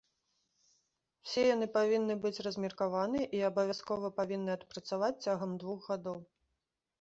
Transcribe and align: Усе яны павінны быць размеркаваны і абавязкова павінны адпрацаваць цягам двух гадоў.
Усе 1.25 1.43
яны 1.55 1.67
павінны 1.75 2.15
быць 2.23 2.43
размеркаваны 2.47 3.21
і 3.41 3.43
абавязкова 3.51 4.11
павінны 4.21 4.51
адпрацаваць 4.57 5.13
цягам 5.29 5.51
двух 5.67 5.79
гадоў. 5.93 6.19